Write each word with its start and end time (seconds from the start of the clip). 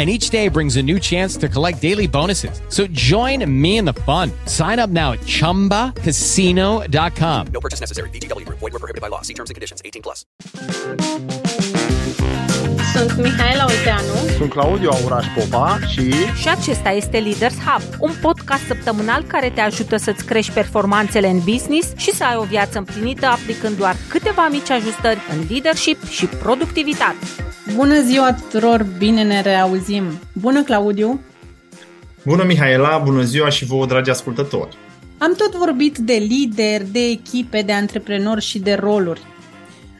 and 0.00 0.08
each 0.08 0.30
day 0.30 0.48
brings 0.48 0.76
a 0.76 0.82
new 0.82 0.98
chance 0.98 1.36
to 1.36 1.46
collect 1.46 1.82
daily 1.82 2.06
bonuses. 2.06 2.62
So 2.70 2.86
join 2.86 3.44
me 3.46 3.76
in 3.76 3.84
the 3.84 3.92
fun. 3.92 4.32
Sign 4.46 4.78
up 4.78 4.88
now 4.88 5.12
at 5.12 5.20
ChumbaCasino.com. 5.20 7.46
No 7.52 7.60
purchase 7.60 7.80
necessary. 7.80 8.08
VGW. 8.08 8.48
Void 8.48 8.72
were 8.72 8.78
prohibited 8.78 9.02
by 9.02 9.08
law. 9.08 9.20
See 9.20 9.34
terms 9.34 9.50
and 9.50 9.56
conditions. 9.56 9.82
18 9.84 10.00
plus. 10.00 10.24
Sunt 12.94 13.16
Mihaela 13.16 13.64
Olteanu 13.64 14.14
Sunt 14.36 14.50
Claudiu 14.50 14.88
Auraș 14.92 15.26
Popa 15.34 15.78
și... 15.92 16.12
Și 16.40 16.48
acesta 16.48 16.90
este 16.90 17.18
Leaders 17.18 17.54
Hub, 17.54 17.82
un 17.98 18.12
podcast 18.20 18.66
săptămânal 18.66 19.22
care 19.22 19.50
te 19.50 19.60
ajută 19.60 19.96
să-ți 19.96 20.24
crești 20.24 20.52
performanțele 20.52 21.28
în 21.28 21.38
business 21.38 21.92
și 21.96 22.10
să 22.10 22.24
ai 22.24 22.36
o 22.36 22.42
viață 22.42 22.78
împlinită 22.78 23.26
aplicând 23.26 23.76
doar 23.76 23.96
câteva 24.08 24.48
mici 24.48 24.70
ajustări 24.70 25.20
în 25.30 25.46
leadership 25.48 26.08
și 26.08 26.26
productivitate. 26.26 27.26
Bună 27.74 28.00
ziua 28.00 28.34
tuturor, 28.34 28.86
bine 28.98 29.22
ne 29.22 29.40
reauzim! 29.40 30.04
Bună 30.34 30.62
Claudiu! 30.62 31.20
Bună 32.24 32.44
Mihaela, 32.44 32.98
bună 32.98 33.22
ziua 33.22 33.48
și 33.48 33.64
vouă 33.64 33.86
dragi 33.86 34.10
ascultători! 34.10 34.76
Am 35.18 35.34
tot 35.34 35.54
vorbit 35.54 35.98
de 35.98 36.12
lideri, 36.12 36.86
de 36.92 36.98
echipe, 36.98 37.62
de 37.62 37.72
antreprenori 37.72 38.40
și 38.40 38.58
de 38.58 38.74
roluri. 38.74 39.20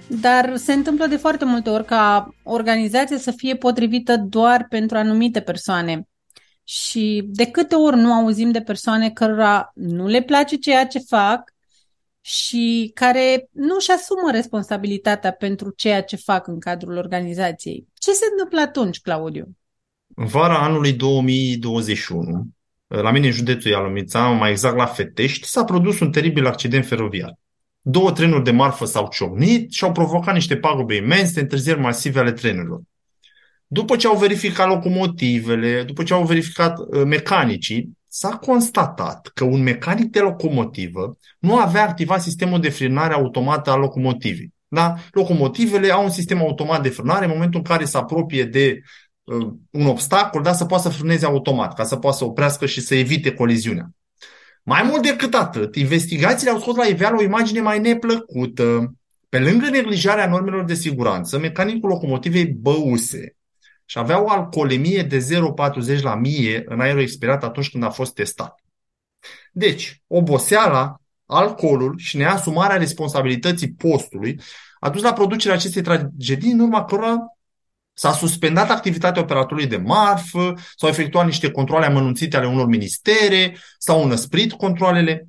Dar 0.07 0.57
se 0.57 0.73
întâmplă 0.73 1.07
de 1.07 1.17
foarte 1.17 1.45
multe 1.45 1.71
ori 1.71 1.85
ca 1.85 2.29
organizația 2.43 3.19
să 3.19 3.31
fie 3.31 3.57
potrivită 3.57 4.17
doar 4.17 4.67
pentru 4.69 4.97
anumite 4.97 5.41
persoane. 5.41 6.09
Și 6.65 7.23
de 7.27 7.45
câte 7.45 7.75
ori 7.75 7.97
nu 7.97 8.13
auzim 8.13 8.51
de 8.51 8.61
persoane 8.61 9.11
cărora 9.11 9.73
nu 9.75 10.07
le 10.07 10.23
place 10.23 10.57
ceea 10.57 10.87
ce 10.87 10.99
fac 10.99 11.50
și 12.21 12.91
care 12.95 13.49
nu 13.53 13.75
își 13.75 13.91
asumă 13.91 14.31
responsabilitatea 14.33 15.33
pentru 15.33 15.73
ceea 15.77 16.03
ce 16.03 16.17
fac 16.17 16.47
în 16.47 16.59
cadrul 16.59 16.97
organizației. 16.97 17.87
Ce 17.99 18.13
se 18.13 18.25
întâmplă 18.31 18.61
atunci, 18.61 19.01
Claudiu? 19.01 19.57
În 20.15 20.27
vara 20.27 20.63
anului 20.63 20.93
2021, 20.93 22.47
la 22.87 23.11
mine 23.11 23.27
în 23.27 23.33
județul 23.33 23.71
Ialomița, 23.71 24.29
mai 24.29 24.51
exact 24.51 24.77
la 24.77 24.87
Fetești, 24.87 25.47
s-a 25.47 25.65
produs 25.65 26.01
un 26.01 26.11
teribil 26.11 26.47
accident 26.47 26.87
feroviar. 26.87 27.35
Două 27.81 28.13
trenuri 28.13 28.45
de 28.45 28.51
marfă 28.51 28.85
s-au 28.85 29.09
ciocnit 29.13 29.73
și 29.73 29.85
au 29.85 29.93
provocat 29.93 30.35
niște 30.35 30.57
pagube 30.57 30.95
imense, 30.95 31.41
întârzieri 31.41 31.81
masive 31.81 32.19
ale 32.19 32.33
trenurilor. 32.33 32.81
După 33.67 33.97
ce 33.97 34.07
au 34.07 34.17
verificat 34.17 34.69
locomotivele, 34.69 35.83
după 35.83 36.03
ce 36.03 36.13
au 36.13 36.25
verificat 36.25 36.79
uh, 36.79 37.03
mecanicii, 37.05 37.99
s-a 38.13 38.37
constatat 38.37 39.31
că 39.35 39.45
un 39.45 39.63
mecanic 39.63 40.11
de 40.11 40.21
locomotivă 40.21 41.17
nu 41.39 41.57
avea 41.57 41.83
activat 41.83 42.23
sistemul 42.23 42.61
de 42.61 42.69
frânare 42.69 43.15
automată 43.15 43.71
al 43.71 43.81
locomotivei. 43.81 44.53
Da? 44.69 44.95
Locomotivele 45.11 45.91
au 45.91 46.03
un 46.03 46.11
sistem 46.11 46.39
automat 46.39 46.83
de 46.83 46.89
frânare 46.89 47.25
în 47.25 47.31
momentul 47.31 47.61
în 47.61 47.65
care 47.65 47.85
se 47.85 47.97
apropie 47.97 48.45
de 48.45 48.81
uh, 49.23 49.49
un 49.71 49.87
obstacol, 49.87 50.43
da, 50.43 50.53
să 50.53 50.65
poată 50.65 50.83
să 50.83 50.97
frâneze 50.97 51.27
automat, 51.27 51.75
ca 51.75 51.85
să 51.85 51.97
poată 51.97 52.17
să 52.17 52.25
oprească 52.25 52.67
și 52.67 52.81
să 52.81 52.95
evite 52.95 53.33
coliziunea. 53.33 53.91
Mai 54.63 54.83
mult 54.83 55.03
decât 55.03 55.35
atât, 55.35 55.77
investigațiile 55.77 56.53
au 56.53 56.59
scos 56.59 56.77
la 56.77 56.87
iveală 56.87 57.17
o 57.19 57.23
imagine 57.23 57.61
mai 57.61 57.79
neplăcută. 57.79 58.95
Pe 59.29 59.39
lângă 59.39 59.69
neglijarea 59.69 60.29
normelor 60.29 60.65
de 60.65 60.75
siguranță, 60.75 61.39
mecanicul 61.39 61.89
locomotivei 61.89 62.47
băuse 62.47 63.35
și 63.91 63.99
avea 63.99 64.23
o 64.23 64.31
alcoolemie 64.31 65.03
de 65.03 65.19
0,40 65.97 66.01
la 66.01 66.15
mie 66.15 66.63
în 66.67 66.81
aerul 66.81 67.01
expirat 67.01 67.45
atunci 67.45 67.71
când 67.71 67.83
a 67.85 67.91
fost 67.91 68.15
testat. 68.15 68.55
Deci, 69.53 70.03
oboseala, 70.07 71.01
alcoolul 71.27 71.99
și 71.99 72.17
neasumarea 72.17 72.77
responsabilității 72.77 73.73
postului 73.73 74.41
a 74.81 74.91
dus 74.91 75.03
la 75.03 75.13
producerea 75.13 75.57
acestei 75.57 75.83
tragedii 75.83 76.51
în 76.51 76.61
urma 76.61 76.85
cărora 76.85 77.17
s-a 77.93 78.13
suspendat 78.13 78.71
activitatea 78.71 79.23
operatorului 79.23 79.69
de 79.69 79.77
marfă, 79.77 80.55
s-au 80.77 80.89
efectuat 80.89 81.27
niște 81.27 81.51
controle 81.51 81.87
amănunțite 81.87 82.37
ale 82.37 82.47
unor 82.47 82.67
ministere, 82.67 83.57
s-au 83.79 84.05
înăsprit 84.05 84.53
controlele. 84.53 85.27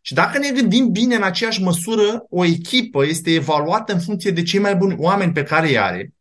Și 0.00 0.14
dacă 0.14 0.38
ne 0.38 0.50
gândim 0.50 0.90
bine, 0.90 1.14
în 1.14 1.22
aceeași 1.22 1.62
măsură, 1.62 2.24
o 2.30 2.44
echipă 2.44 3.06
este 3.06 3.30
evaluată 3.30 3.92
în 3.92 4.00
funcție 4.00 4.30
de 4.30 4.42
cei 4.42 4.60
mai 4.60 4.76
buni 4.76 4.96
oameni 4.98 5.32
pe 5.32 5.42
care 5.42 5.68
îi 5.68 5.78
are. 5.78 6.12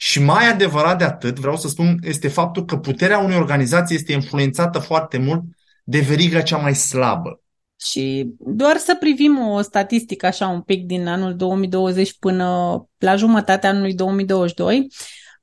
Și 0.00 0.22
mai 0.22 0.48
adevărat 0.48 0.98
de 0.98 1.04
atât, 1.04 1.38
vreau 1.38 1.56
să 1.56 1.68
spun, 1.68 1.98
este 2.02 2.28
faptul 2.28 2.64
că 2.64 2.76
puterea 2.76 3.18
unei 3.18 3.36
organizații 3.36 3.96
este 3.96 4.12
influențată 4.12 4.78
foarte 4.78 5.18
mult 5.18 5.42
de 5.84 5.98
veriga 5.98 6.40
cea 6.40 6.56
mai 6.56 6.74
slabă. 6.74 7.42
Și 7.80 8.30
doar 8.38 8.76
să 8.76 8.96
privim 9.00 9.38
o 9.38 9.60
statistică 9.60 10.26
așa 10.26 10.48
un 10.48 10.60
pic 10.60 10.86
din 10.86 11.06
anul 11.06 11.36
2020 11.36 12.18
până 12.18 12.88
la 12.98 13.16
jumătatea 13.16 13.70
anului 13.70 13.94
2022, 13.94 14.86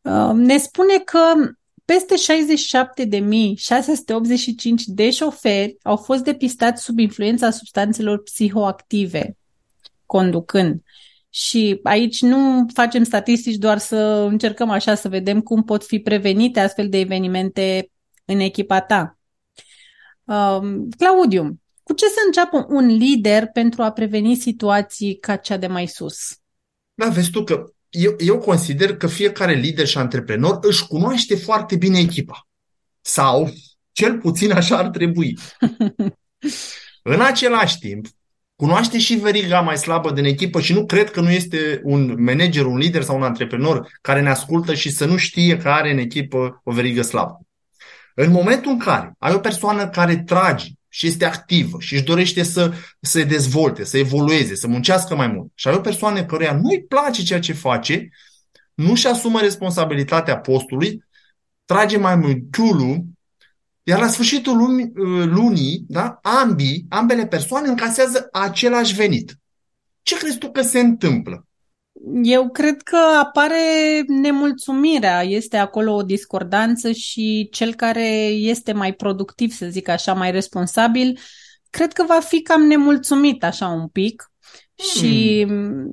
uh, 0.02 0.32
ne 0.34 0.58
spune 0.58 0.98
că 1.06 1.20
peste 1.86 2.16
67.685 2.16 2.18
de 4.86 5.12
șoferi 5.12 5.78
au 5.84 5.98
fost 5.98 6.24
depistați 6.24 6.84
sub 6.84 7.00
influența 7.00 7.50
substanțelor 7.50 8.24
psihoactive 8.24 9.38
conducând. 10.06 10.82
Și 11.38 11.80
aici 11.84 12.22
nu 12.22 12.66
facem 12.74 13.04
statistici 13.04 13.56
doar 13.56 13.78
să 13.78 13.96
încercăm 14.30 14.70
așa 14.70 14.96
să 14.96 15.10
vedem 15.10 15.42
cum 15.42 15.64
pot 15.64 15.86
fi 15.86 16.00
prevenite 16.00 16.60
astfel 16.60 16.90
de 16.90 17.00
evenimente 17.00 17.92
în 18.26 18.40
echipa 18.40 18.82
ta. 18.82 19.18
Um, 20.24 20.90
Claudiu, 20.90 21.60
cu 21.84 21.94
ce 21.94 22.06
să 22.06 22.16
înceapă 22.26 22.66
un 22.70 22.86
lider 22.86 23.48
pentru 23.48 23.82
a 23.82 23.92
preveni 23.92 24.36
situații 24.36 25.18
ca 25.18 25.36
cea 25.36 25.58
de 25.58 25.68
mai 25.68 25.88
sus? 25.88 26.18
Da, 26.94 27.08
vezi 27.10 27.30
tu 27.30 27.44
că 27.44 27.66
eu, 27.90 28.16
eu 28.18 28.38
consider 28.38 28.98
că 28.98 29.08
fiecare 29.08 29.54
lider 29.54 29.88
și 29.88 29.98
antreprenor 29.98 30.60
își 30.62 30.88
cunoaște 30.88 31.36
foarte 31.36 31.76
bine 31.76 32.00
echipa. 32.00 32.48
Sau, 33.02 33.54
cel 33.92 34.18
puțin 34.18 34.52
așa 34.52 34.78
ar 34.78 34.90
trebui. 34.90 35.38
În 37.14 37.22
același 37.22 37.80
timp, 37.80 38.06
cunoaște 38.56 38.98
și 38.98 39.16
veriga 39.16 39.62
mai 39.62 39.78
slabă 39.78 40.12
din 40.12 40.24
echipă 40.24 40.62
și 40.62 40.74
nu 40.74 40.86
cred 40.86 41.12
că 41.12 41.22
nu 41.22 41.32
este 41.32 41.82
un 41.84 42.16
manager, 42.24 42.66
un 42.66 42.78
lider 42.78 43.02
sau 43.02 43.16
un 43.16 43.24
antreprenor 43.24 43.88
care 44.02 44.22
ne 44.22 44.30
ascultă 44.30 44.74
și 44.74 44.90
să 44.90 45.06
nu 45.06 45.18
știe 45.18 45.58
că 45.58 45.70
are 45.70 45.92
în 45.92 45.98
echipă 45.98 46.62
o 46.64 46.72
verigă 46.72 47.02
slabă. 47.02 47.40
În 48.14 48.32
momentul 48.32 48.72
în 48.72 48.80
care 48.80 49.14
ai 49.20 49.34
o 49.34 49.40
persoană 49.40 49.90
care 49.90 50.18
trage 50.18 50.66
și 50.90 51.08
este 51.08 51.26
activă 51.26 51.78
și 51.80 51.94
își 51.94 52.04
dorește 52.04 52.44
să 52.44 52.74
se 53.02 53.24
dezvolte, 53.24 53.84
să 53.84 53.98
evolueze, 53.98 54.56
să 54.56 54.68
muncească 54.68 55.16
mai 55.16 55.28
mult 55.28 55.52
și 55.56 55.68
ai 55.68 55.74
o 55.74 55.80
persoană 55.80 56.26
căruia 56.26 56.54
nu-i 56.54 56.84
place 56.84 57.24
ceea 57.24 57.40
ce 57.40 57.54
face, 57.54 58.10
nu-și 58.74 59.08
asumă 59.08 59.40
responsabilitatea 59.40 60.38
postului, 60.38 61.04
trage 61.66 61.98
mai 61.98 62.16
mult 62.16 62.38
ciulul, 62.52 63.04
iar 63.88 64.00
la 64.00 64.08
sfârșitul 64.08 64.58
lunii, 64.58 64.92
lunii 65.26 65.86
da, 65.88 66.20
ambii, 66.22 66.86
ambele 66.90 67.28
persoane 67.28 67.68
încasează 67.68 68.28
același 68.32 68.96
venit. 68.96 69.36
Ce 70.02 70.18
crezi 70.18 70.38
tu 70.38 70.52
că 70.52 70.62
se 70.62 70.80
întâmplă? 70.80 71.48
Eu 72.24 72.50
cred 72.50 72.82
că 72.82 72.98
apare 73.24 73.58
nemulțumirea, 74.08 75.24
este 75.24 75.58
acolo 75.58 75.94
o 75.94 76.04
discordanță 76.04 76.92
și 76.92 77.50
cel 77.52 77.74
care 77.74 78.08
este 78.26 78.74
mai 78.74 78.94
productiv, 78.94 79.52
să 79.52 79.66
zic 79.70 79.88
așa, 79.88 80.14
mai 80.14 80.32
responsabil, 80.32 81.20
cred 81.70 81.94
că 81.94 82.04
va 82.04 82.20
fi 82.20 82.42
cam 82.42 82.62
nemulțumit 82.62 83.44
așa 83.44 83.68
un 83.68 83.88
pic. 83.88 84.32
Și 84.76 85.44
hmm. 85.48 85.88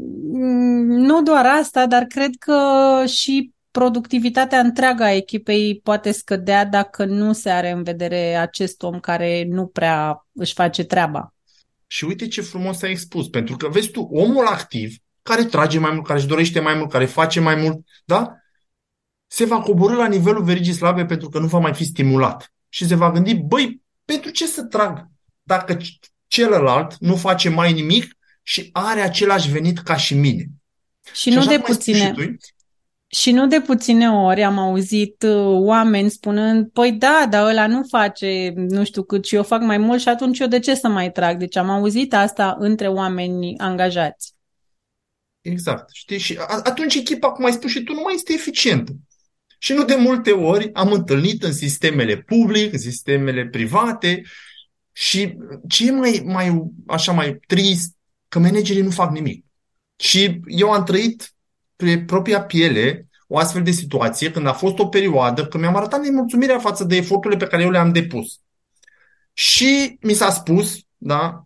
nu 0.86 1.22
doar 1.22 1.46
asta, 1.46 1.86
dar 1.86 2.04
cred 2.04 2.30
că 2.38 2.58
și 3.06 3.52
productivitatea 3.72 4.58
întreaga 4.58 5.04
a 5.04 5.12
echipei 5.12 5.80
poate 5.82 6.12
scădea 6.12 6.64
dacă 6.64 7.04
nu 7.04 7.32
se 7.32 7.50
are 7.50 7.70
în 7.70 7.82
vedere 7.82 8.34
acest 8.34 8.82
om 8.82 9.00
care 9.00 9.44
nu 9.48 9.66
prea 9.66 10.26
își 10.32 10.52
face 10.52 10.84
treaba. 10.84 11.34
Și 11.86 12.04
uite 12.04 12.28
ce 12.28 12.40
frumos 12.40 12.82
ai 12.82 12.90
expus, 12.90 13.28
pentru 13.28 13.56
că 13.56 13.68
vezi 13.68 13.90
tu, 13.90 14.00
omul 14.00 14.46
activ 14.46 14.96
care 15.22 15.44
trage 15.44 15.78
mai 15.78 15.90
mult, 15.90 16.06
care 16.06 16.18
își 16.18 16.28
dorește 16.28 16.60
mai 16.60 16.74
mult, 16.74 16.90
care 16.90 17.04
face 17.04 17.40
mai 17.40 17.54
mult, 17.54 17.78
da? 18.04 18.34
Se 19.26 19.44
va 19.44 19.60
coborâ 19.60 19.96
la 19.96 20.08
nivelul 20.08 20.44
verigii 20.44 20.72
slabe 20.72 21.04
pentru 21.04 21.28
că 21.28 21.38
nu 21.38 21.46
va 21.46 21.58
mai 21.58 21.74
fi 21.74 21.84
stimulat. 21.84 22.52
Și 22.68 22.86
se 22.86 22.94
va 22.94 23.10
gândi, 23.10 23.34
băi, 23.34 23.82
pentru 24.04 24.30
ce 24.30 24.46
să 24.46 24.62
trag 24.62 25.06
dacă 25.42 25.76
celălalt 26.26 26.96
nu 26.98 27.16
face 27.16 27.48
mai 27.48 27.72
nimic 27.72 28.16
și 28.42 28.68
are 28.72 29.00
același 29.00 29.50
venit 29.50 29.78
ca 29.78 29.96
și 29.96 30.14
mine? 30.14 30.48
Și, 31.12 31.30
și 31.30 31.30
nu 31.30 31.44
de 31.44 31.58
puține. 31.58 32.14
Și, 32.16 32.36
și 33.16 33.30
nu 33.30 33.46
de 33.46 33.60
puține 33.60 34.10
ori 34.10 34.42
am 34.42 34.58
auzit 34.58 35.22
uh, 35.22 35.46
oameni 35.46 36.10
spunând, 36.10 36.70
păi 36.70 36.92
da, 36.92 37.26
dar 37.30 37.48
ăla 37.48 37.66
nu 37.66 37.82
face 37.88 38.52
nu 38.56 38.84
știu 38.84 39.02
cât 39.02 39.24
și 39.24 39.34
eu 39.34 39.42
fac 39.42 39.60
mai 39.60 39.78
mult 39.78 40.00
și 40.00 40.08
atunci 40.08 40.38
eu 40.38 40.46
de 40.46 40.58
ce 40.58 40.74
să 40.74 40.88
mai 40.88 41.12
trag? 41.12 41.38
Deci 41.38 41.56
am 41.56 41.70
auzit 41.70 42.14
asta 42.14 42.56
între 42.58 42.88
oameni 42.88 43.58
angajați. 43.58 44.34
Exact. 45.40 45.90
Știi? 45.92 46.18
Și 46.18 46.38
atunci 46.62 46.94
echipa, 46.94 47.32
cum 47.32 47.44
ai 47.44 47.52
spus 47.52 47.70
și 47.70 47.82
tu, 47.82 47.92
nu 47.92 48.00
mai 48.00 48.14
este 48.14 48.32
eficientă. 48.32 48.92
Și 49.58 49.72
nu 49.72 49.84
de 49.84 49.94
multe 49.94 50.30
ori 50.30 50.70
am 50.72 50.92
întâlnit 50.92 51.42
în 51.42 51.52
sistemele 51.52 52.16
public, 52.16 52.72
în 52.72 52.78
sistemele 52.78 53.46
private 53.46 54.22
și 54.92 55.36
ce 55.68 55.86
e 55.86 55.90
mai, 55.90 56.22
mai, 56.24 56.62
așa 56.86 57.12
mai 57.12 57.38
trist, 57.46 57.96
că 58.28 58.38
managerii 58.38 58.82
nu 58.82 58.90
fac 58.90 59.10
nimic. 59.10 59.44
Și 59.96 60.40
eu 60.46 60.70
am 60.70 60.84
trăit 60.84 61.31
pe 61.84 62.04
propria 62.06 62.42
piele 62.42 63.06
o 63.26 63.38
astfel 63.38 63.62
de 63.62 63.70
situație 63.70 64.30
când 64.30 64.46
a 64.46 64.52
fost 64.52 64.78
o 64.78 64.86
perioadă 64.86 65.46
când 65.46 65.62
mi-am 65.62 65.76
arătat 65.76 66.00
nemulțumirea 66.00 66.58
față 66.58 66.84
de 66.84 66.96
eforturile 66.96 67.44
pe 67.44 67.50
care 67.50 67.62
eu 67.62 67.70
le-am 67.70 67.92
depus. 67.92 68.40
Și 69.32 69.96
mi 70.00 70.12
s-a 70.12 70.30
spus, 70.30 70.78
da, 70.96 71.44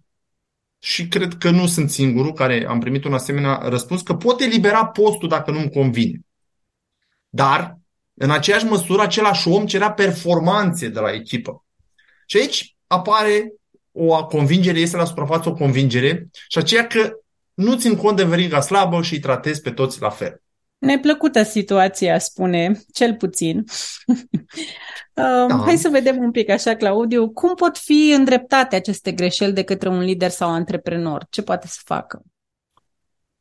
și 0.79 1.09
cred 1.09 1.35
că 1.39 1.51
nu 1.51 1.67
sunt 1.67 1.91
singurul 1.91 2.33
care 2.33 2.67
am 2.69 2.81
primit 2.81 3.05
un 3.05 3.15
asemenea 3.15 3.61
răspuns, 3.63 4.03
că 4.03 4.15
pot 4.15 4.41
elibera 4.41 4.87
postul 4.87 5.29
dacă 5.29 5.51
nu-mi 5.51 5.71
convine. 5.71 6.21
Dar, 7.29 7.79
în 8.15 8.31
aceeași 8.31 8.65
măsură, 8.65 9.03
același 9.03 9.49
om 9.49 9.67
cerea 9.67 9.93
performanțe 9.93 10.89
de 10.89 11.01
la 11.01 11.13
echipă. 11.13 11.65
Și 12.27 12.37
aici 12.37 12.77
apare 12.87 13.53
o 13.93 14.27
convingere, 14.27 14.79
este 14.79 14.97
la 14.97 15.05
suprafață 15.05 15.49
o 15.49 15.55
convingere, 15.55 16.29
și 16.49 16.59
aceea 16.59 16.87
că 16.87 17.13
nu 17.57 17.77
țin 17.77 17.97
cont 17.97 18.17
de 18.17 18.25
veriga 18.25 18.61
slabă 18.61 19.03
și 19.03 19.13
îi 19.13 19.21
tratez 19.21 19.59
pe 19.59 19.71
toți 19.71 20.01
la 20.01 20.11
fel. 20.11 20.43
Neplăcută 20.79 21.43
situația, 21.43 22.19
spune, 22.19 22.81
cel 22.93 23.15
puțin. 23.15 23.65
da. 25.15 25.47
Hai 25.65 25.77
să 25.77 25.89
vedem 25.89 26.17
un 26.17 26.31
pic 26.31 26.51
așa, 26.51 26.75
Claudiu, 26.75 27.31
cum 27.31 27.55
pot 27.55 27.79
fi 27.79 28.15
îndreptate 28.17 28.77
aceste 28.77 29.13
greșeli 29.13 29.53
de 29.53 29.63
către 29.63 29.89
un 29.89 29.99
lider 29.99 30.31
sau 30.31 30.51
antreprenor? 30.51 31.27
Ce 31.31 31.43
poate 31.43 31.67
să 31.67 31.79
facă? 31.85 32.23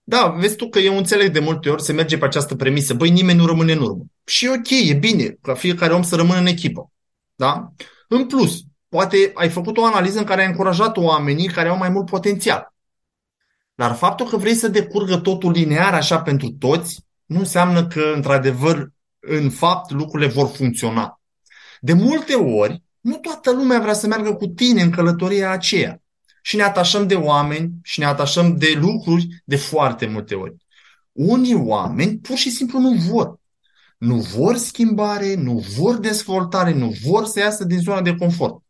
Da, 0.03 0.27
vezi 0.27 0.56
tu 0.56 0.69
că 0.69 0.79
eu 0.79 0.97
înțeleg 0.97 1.31
de 1.31 1.39
multe 1.39 1.69
ori 1.69 1.83
se 1.83 1.94
merge 1.94 2.18
pe 2.18 2.25
această 2.25 2.56
premisă. 2.56 2.94
Băi, 2.94 3.09
nimeni 3.09 3.39
nu 3.39 3.45
rămâne 3.45 3.71
în 3.71 3.81
urmă. 3.81 4.03
Și 4.25 4.47
ok, 4.47 4.69
e 4.69 4.94
bine 4.94 5.38
ca 5.41 5.53
fiecare 5.53 5.94
om 5.94 6.03
să 6.03 6.15
rămână 6.15 6.39
în 6.39 6.45
echipă. 6.45 6.91
Da? 7.35 7.71
În 8.07 8.25
plus, 8.25 8.61
poate 8.89 9.31
ai 9.33 9.50
făcut 9.50 9.77
o 9.77 9.85
analiză 9.85 10.19
în 10.19 10.25
care 10.25 10.41
ai 10.41 10.47
încurajat 10.47 10.97
oamenii 10.97 11.47
care 11.47 11.69
au 11.69 11.77
mai 11.77 11.89
mult 11.89 12.06
potențial. 12.06 12.75
Dar 13.75 13.95
faptul 13.95 14.25
că 14.25 14.38
vrei 14.38 14.54
să 14.54 14.68
decurgă 14.68 15.18
totul 15.18 15.51
linear 15.51 15.94
așa 15.94 16.22
pentru 16.22 16.50
toți, 16.50 17.06
nu 17.25 17.39
înseamnă 17.39 17.88
că, 17.88 18.12
într-adevăr, 18.16 18.92
în 19.19 19.50
fapt, 19.50 19.92
lucrurile 19.92 20.30
vor 20.31 20.48
funcționa. 20.48 21.22
De 21.80 21.94
multe 21.94 22.33
ori, 22.33 22.83
nu 23.00 23.18
toată 23.18 23.51
lumea 23.51 23.80
vrea 23.80 23.94
să 23.94 24.07
meargă 24.07 24.33
cu 24.33 24.48
tine 24.48 24.81
în 24.81 24.89
călătoria 24.89 25.51
aceea. 25.51 26.01
Și 26.42 26.56
ne 26.56 26.63
atașăm 26.63 27.07
de 27.07 27.16
oameni 27.16 27.72
și 27.83 28.00
ne 28.00 28.06
atașăm 28.06 28.57
de 28.57 28.74
lucruri 28.80 29.27
de 29.45 29.56
foarte 29.56 30.06
multe 30.06 30.36
ori. 30.36 30.56
Unii 31.12 31.56
oameni 31.56 32.18
pur 32.18 32.38
și 32.38 32.50
simplu 32.50 32.80
nu 32.80 32.92
vor. 32.92 33.39
Nu 33.98 34.16
vor 34.16 34.57
schimbare, 34.57 35.36
nu 35.36 35.63
vor 35.78 35.98
dezvoltare, 35.98 36.74
nu 36.74 36.94
vor 37.06 37.25
să 37.25 37.39
iasă 37.39 37.63
din 37.63 37.80
zona 37.80 38.01
de 38.01 38.16
confort. 38.16 38.63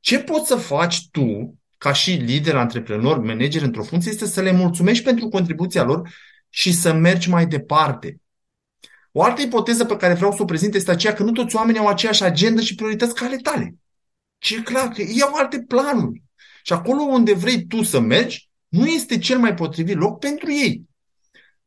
Ce 0.00 0.18
poți 0.18 0.46
să 0.46 0.56
faci 0.56 1.08
tu 1.10 1.58
ca 1.86 1.92
și 1.92 2.10
lider, 2.10 2.56
antreprenor, 2.56 3.18
manager 3.18 3.62
într-o 3.62 3.82
funcție, 3.82 4.10
este 4.10 4.26
să 4.26 4.40
le 4.40 4.52
mulțumești 4.52 5.04
pentru 5.04 5.28
contribuția 5.28 5.82
lor 5.82 6.10
și 6.48 6.72
să 6.72 6.92
mergi 6.92 7.28
mai 7.28 7.46
departe. 7.46 8.20
O 9.12 9.22
altă 9.22 9.42
ipoteză 9.42 9.84
pe 9.84 9.96
care 9.96 10.14
vreau 10.14 10.32
să 10.32 10.42
o 10.42 10.44
prezint 10.44 10.74
este 10.74 10.90
aceea 10.90 11.12
că 11.12 11.22
nu 11.22 11.32
toți 11.32 11.56
oamenii 11.56 11.80
au 11.80 11.86
aceeași 11.86 12.24
agendă 12.24 12.60
și 12.60 12.74
priorități 12.74 13.14
ca 13.14 13.24
ale 13.24 13.36
tale. 13.36 13.74
Și 14.38 14.54
e 14.54 14.62
clar 14.62 14.88
că 14.88 15.02
ei 15.02 15.22
au 15.22 15.34
alte 15.34 15.60
planuri. 15.60 16.22
Și 16.62 16.72
acolo 16.72 17.02
unde 17.02 17.34
vrei 17.34 17.66
tu 17.66 17.82
să 17.82 18.00
mergi, 18.00 18.48
nu 18.68 18.86
este 18.86 19.18
cel 19.18 19.38
mai 19.38 19.54
potrivit 19.54 19.96
loc 19.96 20.18
pentru 20.18 20.52
ei. 20.52 20.82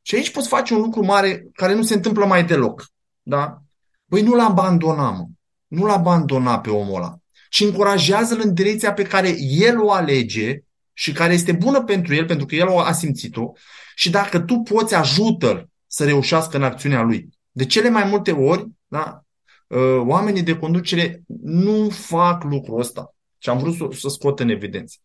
Și 0.01 0.15
aici 0.15 0.31
poți 0.31 0.47
face 0.47 0.73
un 0.73 0.81
lucru 0.81 1.05
mare 1.05 1.47
care 1.53 1.73
nu 1.73 1.83
se 1.83 1.93
întâmplă 1.93 2.25
mai 2.25 2.45
deloc. 2.45 2.85
Da? 3.21 3.61
Băi, 4.05 4.21
nu-l 4.21 4.39
abandona, 4.39 5.09
mă. 5.09 5.25
Nu-l 5.67 5.89
abandona 5.89 6.59
pe 6.59 6.69
omul 6.69 6.95
ăla 6.95 7.18
ci 7.49 7.61
încurajează-l 7.61 8.41
în 8.43 8.53
direcția 8.53 8.93
pe 8.93 9.03
care 9.03 9.35
el 9.39 9.79
o 9.79 9.91
alege 9.91 10.59
și 10.93 11.11
care 11.11 11.33
este 11.33 11.51
bună 11.51 11.83
pentru 11.83 12.15
el, 12.15 12.25
pentru 12.25 12.45
că 12.45 12.55
el 12.55 12.67
o 12.67 12.79
a 12.79 12.91
simțit-o 12.91 13.51
și 13.95 14.09
dacă 14.09 14.39
tu 14.39 14.55
poți 14.55 14.95
ajută-l 14.95 15.69
să 15.87 16.05
reușească 16.05 16.57
în 16.57 16.63
acțiunea 16.63 17.01
lui. 17.01 17.29
De 17.51 17.65
cele 17.65 17.89
mai 17.89 18.03
multe 18.03 18.31
ori, 18.31 18.67
da, 18.87 19.23
ă, 19.71 19.97
oamenii 19.97 20.43
de 20.43 20.57
conducere 20.57 21.23
nu 21.43 21.89
fac 21.89 22.43
lucrul 22.43 22.79
ăsta 22.79 23.15
și 23.37 23.49
am 23.49 23.57
vrut 23.57 23.75
să, 23.75 23.87
să 23.99 24.09
scot 24.09 24.39
în 24.39 24.49
evidență. 24.49 24.97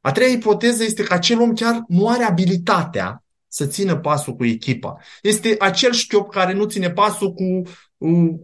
A 0.00 0.12
treia 0.12 0.32
ipoteză 0.32 0.84
este 0.84 1.02
că 1.02 1.12
acel 1.12 1.40
om 1.40 1.52
chiar 1.52 1.82
nu 1.88 2.08
are 2.08 2.24
abilitatea 2.24 3.24
să 3.48 3.66
țină 3.66 3.96
pasul 3.96 4.34
cu 4.34 4.44
echipa. 4.44 4.96
Este 5.22 5.56
acel 5.58 5.92
șchiop 5.92 6.30
care 6.30 6.52
nu 6.52 6.64
ține 6.64 6.90
pasul 6.90 7.32
cu 7.32 7.62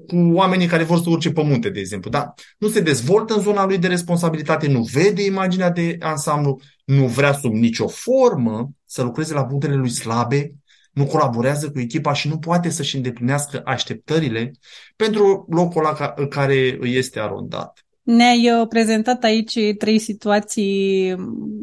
cu 0.07 0.17
oamenii 0.33 0.67
care 0.67 0.83
vor 0.83 0.99
să 0.99 1.11
urce 1.11 1.31
pe 1.31 1.43
munte, 1.43 1.71
de 1.71 1.81
exemplu. 1.81 2.11
Da? 2.11 2.35
Nu 2.59 2.69
se 2.69 2.81
dezvoltă 2.81 3.35
în 3.35 3.41
zona 3.41 3.67
lui 3.67 3.79
de 3.79 3.87
responsabilitate, 3.87 4.69
nu 4.69 4.83
vede 4.83 5.25
imaginea 5.25 5.71
de 5.71 5.97
ansamblu, 6.01 6.61
nu 6.85 7.07
vrea 7.07 7.33
sub 7.33 7.53
nicio 7.53 7.89
formă 7.89 8.71
să 8.85 9.03
lucreze 9.03 9.35
la 9.35 9.45
punctele 9.45 9.75
lui 9.75 9.91
slabe, 9.91 10.53
nu 10.93 11.07
colaborează 11.07 11.71
cu 11.71 11.81
echipa 11.81 12.13
și 12.13 12.29
nu 12.29 12.39
poate 12.39 12.69
să-și 12.69 12.97
îndeplinească 12.97 13.63
așteptările 13.65 14.51
pentru 14.97 15.47
locul 15.51 15.85
ăla 15.85 16.15
care 16.29 16.77
îi 16.81 16.97
este 16.97 17.21
arondat. 17.21 17.83
Ne-ai 18.03 18.51
uh, 18.51 18.69
prezentat 18.69 19.25
aici 19.25 19.59
trei 19.79 19.99
situații 19.99 21.15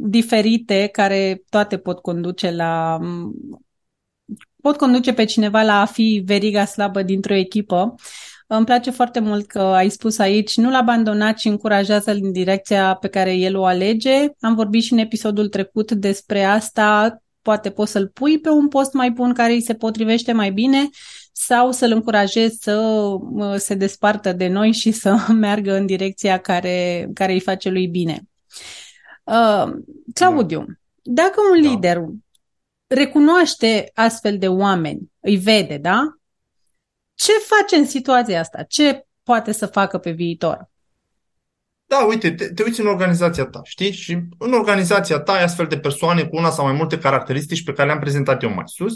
diferite 0.07 0.89
care 0.92 1.44
toate 1.50 1.77
pot 1.77 2.00
conduce 2.00 2.51
la 2.51 3.00
pot 4.66 4.78
conduce 4.78 5.14
pe 5.14 5.26
cineva 5.26 5.62
la 5.62 5.81
a 5.81 5.86
fi 5.86 6.24
veriga 6.26 6.66
slabă 6.66 7.02
dintr-o 7.02 7.34
echipă. 7.34 7.95
Îmi 8.48 8.66
place 8.66 8.92
foarte 8.92 9.19
mult 9.19 9.48
că 9.48 9.60
ai 9.60 9.90
spus 9.90 10.18
aici, 10.18 10.57
nu-l 10.57 10.74
abandona, 10.74 11.31
ci 11.31 11.45
încurajează-l 11.45 12.19
în 12.22 12.31
direcția 12.31 12.94
pe 12.94 13.07
care 13.07 13.34
el 13.34 13.57
o 13.57 13.66
alege. 13.66 14.28
Am 14.40 14.56
vorbit 14.56 14.84
și 14.84 14.94
în 14.94 15.00
episodul 15.00 15.48
trecut 15.48 15.92
despre 15.92 16.44
asta, 16.44 17.18
poate 17.42 17.69
poți 17.69 17.92
să-l 17.92 18.07
pui 18.07 18.40
pe 18.40 18.50
un 18.50 18.68
post 18.68 18.94
mai 18.94 19.12
bun 19.12 19.34
care 19.34 19.52
îi 19.52 19.62
se 19.62 19.74
potrivește 19.74 20.31
mai 20.31 20.52
bine 20.52 20.90
sau 21.31 21.72
să-l 21.72 21.92
încurajezi 21.92 22.57
să 22.62 23.18
se 23.57 23.74
despartă 23.74 24.34
de 24.34 24.48
noi 24.48 24.72
și 24.72 24.92
să 24.92 25.18
meargă 25.44 25.76
în 25.76 25.86
direcția 25.86 26.38
care, 26.38 27.10
care 27.14 27.34
îi 27.34 27.40
face 27.40 27.69
lui 27.69 27.88
bine. 27.88 28.22
Uh, 29.24 29.74
Claudiu, 30.14 30.60
da. 30.60 31.24
dacă 31.24 31.36
un 31.56 31.62
da. 31.62 32.10
Lider 32.87 33.04
recunoaște 33.04 33.92
astfel 33.94 34.37
de 34.37 34.47
oameni, 34.47 35.11
îi 35.19 35.35
vede, 35.35 35.77
da? 35.77 36.01
Ce 37.15 37.31
face 37.31 37.75
în 37.75 37.87
situația 37.87 38.39
asta? 38.39 38.63
Ce 38.63 39.06
poate 39.23 39.51
să 39.51 39.65
facă 39.65 39.97
pe 39.97 40.11
viitor? 40.11 40.69
Da, 41.85 42.06
uite, 42.06 42.31
te, 42.31 42.54
te 42.54 42.63
uiți 42.63 42.80
în 42.80 42.87
organizația 42.87 43.45
ta, 43.45 43.59
știi? 43.63 43.92
Și 43.92 44.19
în 44.37 44.54
organizația 44.54 45.19
ta 45.19 45.33
ai 45.33 45.44
astfel 45.44 45.65
de 45.68 45.80
persoane 45.80 46.23
cu 46.23 46.35
una 46.35 46.49
sau 46.49 46.65
mai 46.65 46.73
multe 46.73 46.97
caracteristici 46.97 47.63
pe 47.63 47.73
care 47.73 47.87
le-am 47.87 47.99
prezentat 47.99 48.44
eu 48.44 48.54
mai 48.54 48.63
sus. 48.68 48.94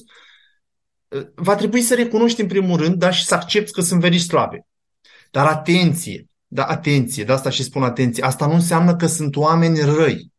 Va 1.36 1.56
trebui 1.56 1.82
să 1.82 1.96
recunoști 1.96 2.42
în 2.42 2.48
primul 2.48 2.78
rând, 2.78 2.96
dar 2.96 3.14
și 3.14 3.26
să 3.26 3.36
accepti 3.36 3.72
că 3.72 3.82
sunt 3.82 4.00
veri 4.00 4.20
slabe. 4.20 4.68
Dar 5.32 5.46
atenție, 5.46 6.28
da, 6.48 6.64
atenție, 6.64 7.24
de 7.24 7.32
asta 7.32 7.50
și 7.50 7.64
spun 7.64 7.84
atenție, 7.84 8.24
asta 8.24 8.46
nu 8.46 8.54
înseamnă 8.54 8.96
că 8.96 9.08
sunt 9.08 9.36
oameni 9.36 9.80
răi. 9.80 10.32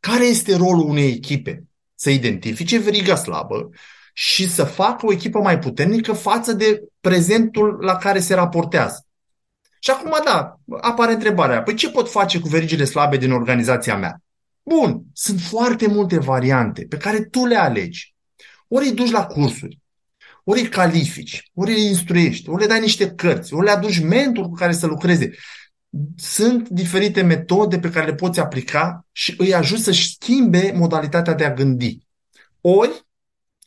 Care 0.00 0.24
este 0.24 0.56
rolul 0.56 0.88
unei 0.88 1.12
echipe? 1.12 1.69
Să 2.00 2.10
identifice 2.10 2.78
veriga 2.78 3.14
slabă 3.14 3.70
și 4.12 4.48
să 4.48 4.64
facă 4.64 5.06
o 5.06 5.12
echipă 5.12 5.38
mai 5.38 5.58
puternică 5.58 6.12
față 6.12 6.52
de 6.52 6.82
prezentul 7.00 7.78
la 7.80 7.96
care 7.96 8.18
se 8.18 8.34
raportează. 8.34 9.06
Și 9.78 9.90
acum, 9.90 10.14
da, 10.24 10.54
apare 10.80 11.12
întrebarea, 11.12 11.62
păi 11.62 11.74
ce 11.74 11.90
pot 11.90 12.10
face 12.10 12.40
cu 12.40 12.48
verigile 12.48 12.84
slabe 12.84 13.16
din 13.16 13.32
organizația 13.32 13.96
mea? 13.96 14.22
Bun, 14.62 15.02
sunt 15.12 15.40
foarte 15.40 15.86
multe 15.86 16.18
variante 16.18 16.86
pe 16.88 16.96
care 16.96 17.20
tu 17.20 17.46
le 17.46 17.56
alegi. 17.56 18.14
Ori 18.68 18.86
îi 18.86 18.94
duci 18.94 19.10
la 19.10 19.26
cursuri, 19.26 19.78
ori 20.44 20.60
îi 20.60 20.68
califici, 20.68 21.50
ori 21.54 21.72
îi 21.72 21.86
instruiești, 21.86 22.48
ori 22.48 22.60
le 22.60 22.66
dai 22.66 22.80
niște 22.80 23.10
cărți, 23.10 23.54
ori 23.54 23.64
le 23.64 23.70
aduci 23.70 24.00
mentor 24.00 24.44
cu 24.44 24.54
care 24.54 24.72
să 24.72 24.86
lucreze. 24.86 25.30
Sunt 26.16 26.68
diferite 26.68 27.22
metode 27.22 27.78
pe 27.78 27.90
care 27.90 28.06
le 28.06 28.14
poți 28.14 28.40
aplica 28.40 29.06
și 29.12 29.34
îi 29.38 29.54
ajut 29.54 29.78
să-și 29.78 30.12
schimbe 30.12 30.72
modalitatea 30.76 31.34
de 31.34 31.44
a 31.44 31.54
gândi. 31.54 31.98
ori 32.60 33.06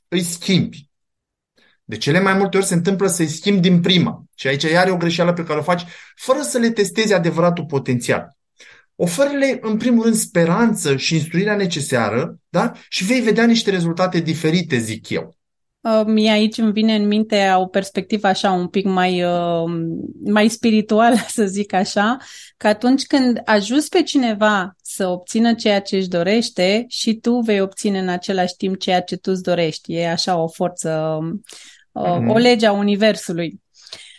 îi 0.07 0.23
schimbi. 0.23 0.89
De 1.83 1.97
cele 1.97 2.19
mai 2.19 2.33
multe 2.33 2.57
ori 2.57 2.65
se 2.65 2.73
întâmplă 2.73 3.07
să-i 3.07 3.27
schimbi 3.27 3.61
din 3.61 3.81
prima. 3.81 4.23
Și 4.35 4.47
aici 4.47 4.63
iar 4.63 4.87
e 4.87 4.91
o 4.91 4.97
greșeală 4.97 5.33
pe 5.33 5.43
care 5.43 5.59
o 5.59 5.63
faci 5.63 5.83
fără 6.15 6.41
să 6.41 6.57
le 6.57 6.71
testezi 6.71 7.13
adevăratul 7.13 7.65
potențial. 7.65 8.37
Oferă-le, 8.95 9.57
în 9.61 9.77
primul 9.77 10.03
rând, 10.03 10.15
speranță 10.15 10.97
și 10.97 11.15
instruirea 11.15 11.55
necesară 11.55 12.39
da? 12.49 12.71
și 12.89 13.03
vei 13.03 13.21
vedea 13.21 13.45
niște 13.45 13.69
rezultate 13.69 14.19
diferite, 14.19 14.77
zic 14.77 15.09
eu. 15.09 15.37
Uh, 15.83 16.01
mie 16.05 16.31
aici 16.31 16.57
îmi 16.57 16.71
vine 16.71 16.95
în 16.95 17.07
minte 17.07 17.53
o 17.57 17.65
perspectivă 17.65 18.27
așa 18.27 18.51
un 18.51 18.67
pic 18.67 18.85
mai, 18.85 19.23
uh, 19.23 19.71
mai 20.25 20.47
spirituală, 20.47 21.15
să 21.27 21.45
zic 21.45 21.73
așa, 21.73 22.17
că 22.57 22.67
atunci 22.67 23.05
când 23.05 23.41
ajuți 23.45 23.89
pe 23.89 24.03
cineva 24.03 24.75
să 24.81 25.07
obțină 25.07 25.53
ceea 25.53 25.81
ce 25.81 25.95
își 25.95 26.07
dorește 26.07 26.85
și 26.87 27.13
tu 27.13 27.39
vei 27.39 27.61
obține 27.61 27.99
în 27.99 28.07
același 28.07 28.55
timp 28.55 28.79
ceea 28.79 29.01
ce 29.01 29.15
tu 29.15 29.31
îți 29.31 29.41
dorești. 29.41 29.93
E 29.93 30.09
așa 30.09 30.37
o 30.37 30.47
forță, 30.47 31.19
mm-hmm. 31.19 32.27
o 32.27 32.37
lege 32.37 32.65
a 32.65 32.71
Universului. 32.71 33.61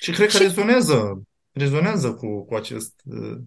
Și 0.01 0.11
cred 0.11 0.29
că 0.31 0.37
și... 0.37 0.43
rezonează, 0.43 1.23
rezonează 1.53 2.13
cu, 2.15 2.45
cu 2.45 2.55
acest 2.55 2.93
uh, 3.05 3.39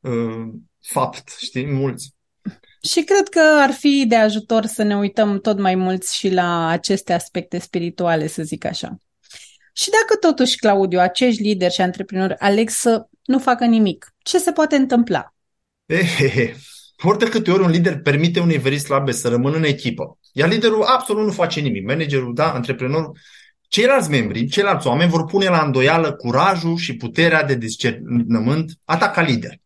uh, 0.00 0.48
fapt, 0.80 1.34
știi, 1.38 1.66
mulți. 1.66 2.14
Și 2.82 3.02
cred 3.02 3.28
că 3.28 3.40
ar 3.60 3.70
fi 3.70 4.04
de 4.08 4.16
ajutor 4.16 4.66
să 4.66 4.82
ne 4.82 4.96
uităm 4.96 5.40
tot 5.40 5.58
mai 5.58 5.74
mulți 5.74 6.16
și 6.16 6.30
la 6.30 6.68
aceste 6.68 7.12
aspecte 7.12 7.58
spirituale, 7.58 8.26
să 8.26 8.42
zic 8.42 8.64
așa. 8.64 8.96
Și 9.72 9.90
dacă 9.90 10.16
totuși, 10.20 10.56
Claudiu, 10.56 10.98
acești 10.98 11.42
lideri 11.42 11.72
și 11.72 11.80
antreprenori 11.80 12.34
aleg 12.38 12.68
să 12.68 13.06
nu 13.24 13.38
facă 13.38 13.64
nimic, 13.64 14.14
ce 14.18 14.38
se 14.38 14.52
poate 14.52 14.76
întâmpla? 14.76 15.34
Ehehe. 15.86 16.56
Ori 17.02 17.18
de 17.18 17.28
câte 17.28 17.50
ori 17.50 17.62
un 17.62 17.70
lider 17.70 18.00
permite 18.00 18.40
unei 18.40 18.58
veri 18.58 18.78
slabe 18.78 19.12
să 19.12 19.28
rămână 19.28 19.56
în 19.56 19.64
echipă, 19.64 20.18
iar 20.32 20.48
liderul 20.48 20.82
absolut 20.82 21.24
nu 21.24 21.32
face 21.32 21.60
nimic, 21.60 21.86
managerul, 21.86 22.34
da, 22.34 22.52
antreprenorul, 22.52 23.16
ceilalți 23.68 24.10
membri, 24.10 24.46
ceilalți 24.46 24.86
oameni 24.86 25.10
vor 25.10 25.24
pune 25.24 25.48
la 25.48 25.62
îndoială 25.64 26.12
curajul 26.12 26.76
și 26.76 26.96
puterea 26.96 27.44
de 27.44 27.54
discernământ 27.54 28.72
a 28.84 28.96
ta 28.96 29.10
ca 29.10 29.22
lider. 29.22 29.60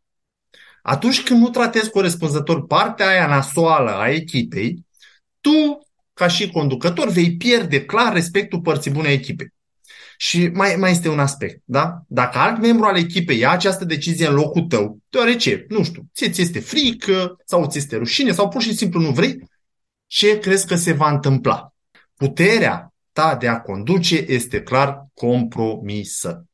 Atunci 0.82 1.22
când 1.22 1.40
nu 1.40 1.48
tratezi 1.48 1.90
corespunzător 1.90 2.66
partea 2.66 3.08
aia 3.08 3.26
nasoală 3.26 3.90
a 3.90 4.08
echipei, 4.08 4.86
tu, 5.40 5.86
ca 6.12 6.28
și 6.28 6.50
conducător, 6.50 7.08
vei 7.08 7.36
pierde 7.36 7.84
clar 7.84 8.12
respectul 8.12 8.60
părții 8.60 8.90
bune 8.90 9.08
a 9.08 9.12
echipei. 9.12 9.52
Și 10.16 10.48
mai, 10.48 10.76
mai 10.76 10.90
este 10.90 11.08
un 11.08 11.18
aspect, 11.18 11.62
da? 11.64 12.02
Dacă 12.08 12.38
alt 12.38 12.60
membru 12.60 12.84
al 12.84 12.96
echipei 12.96 13.38
ia 13.38 13.50
această 13.50 13.84
decizie 13.84 14.26
în 14.26 14.34
locul 14.34 14.62
tău, 14.62 14.98
deoarece, 15.08 15.64
nu 15.68 15.82
știu, 15.84 16.02
ție 16.14 16.30
ți 16.30 16.40
este 16.40 16.60
frică 16.60 17.36
sau 17.44 17.66
ți 17.66 17.78
este 17.78 17.96
rușine 17.96 18.32
sau 18.32 18.48
pur 18.48 18.62
și 18.62 18.76
simplu 18.76 19.00
nu 19.00 19.10
vrei, 19.10 19.50
ce 20.06 20.38
crezi 20.38 20.66
că 20.66 20.76
se 20.76 20.92
va 20.92 21.10
întâmpla? 21.10 21.72
Puterea 22.14 22.94
ta 23.12 23.36
de 23.36 23.48
a 23.48 23.60
conduce 23.60 24.24
este 24.28 24.62
clar 24.62 25.06
compromisă 25.14 26.46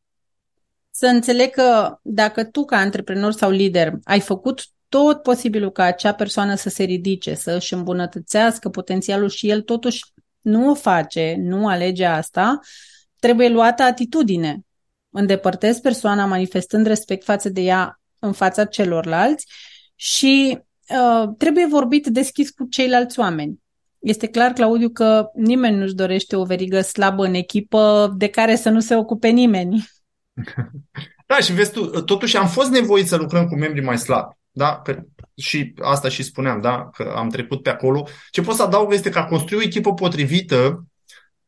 să 0.99 1.07
înțeleg 1.07 1.51
că 1.51 1.99
dacă 2.03 2.45
tu 2.45 2.65
ca 2.65 2.77
antreprenor 2.77 3.33
sau 3.33 3.51
lider 3.51 3.93
ai 4.05 4.21
făcut 4.21 4.67
tot 4.89 5.23
posibilul 5.23 5.71
ca 5.71 5.83
acea 5.83 6.13
persoană 6.13 6.55
să 6.55 6.69
se 6.69 6.83
ridice, 6.83 7.35
să 7.35 7.53
își 7.53 7.75
îmbunătățească 7.75 8.69
potențialul 8.69 9.29
și 9.29 9.49
el 9.49 9.61
totuși 9.61 10.05
nu 10.41 10.71
o 10.71 10.75
face, 10.75 11.37
nu 11.39 11.67
alege 11.67 12.05
asta, 12.05 12.61
trebuie 13.19 13.49
luată 13.49 13.83
atitudine. 13.83 14.61
Îndepărtezi 15.11 15.81
persoana 15.81 16.27
manifestând 16.27 16.87
respect 16.87 17.25
față 17.25 17.49
de 17.49 17.61
ea 17.61 18.01
în 18.19 18.33
fața 18.33 18.65
celorlalți 18.65 19.47
și 19.95 20.59
uh, 20.89 21.29
trebuie 21.37 21.67
vorbit 21.67 22.07
deschis 22.07 22.51
cu 22.51 22.67
ceilalți 22.71 23.19
oameni. 23.19 23.61
Este 23.99 24.27
clar, 24.27 24.53
Claudiu, 24.53 24.89
că 24.89 25.31
nimeni 25.35 25.77
nu-și 25.77 25.95
dorește 25.95 26.37
o 26.37 26.45
verigă 26.45 26.81
slabă 26.81 27.25
în 27.25 27.35
echipă 27.35 28.15
de 28.17 28.29
care 28.29 28.57
să 28.57 28.71
nu 28.71 28.81
se 28.81 28.97
ocupe 28.97 29.29
nimeni. 29.29 29.97
Da, 31.27 31.37
și 31.41 31.53
vezi 31.53 31.71
tu, 31.73 32.03
totuși 32.03 32.37
am 32.37 32.49
fost 32.49 32.71
nevoit 32.71 33.09
să 33.09 33.17
lucrăm 33.17 33.47
cu 33.47 33.57
membrii 33.57 33.85
mai 33.85 33.99
slabi. 33.99 34.35
Da? 34.51 34.81
Că 34.85 34.99
și 35.37 35.75
asta 35.81 36.09
și 36.09 36.23
spuneam, 36.23 36.61
da? 36.61 36.89
că 36.93 37.13
am 37.17 37.29
trecut 37.29 37.63
pe 37.63 37.71
acolo. 37.71 38.07
Ce 38.31 38.43
pot 38.43 38.55
să 38.55 38.63
adaug 38.63 38.93
este 38.93 39.11
că 39.11 39.19
a 39.19 39.25
construi 39.25 39.59
o 39.59 39.63
echipă 39.63 39.95
potrivită 39.95 40.85